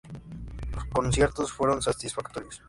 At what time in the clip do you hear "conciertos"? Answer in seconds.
0.85-1.51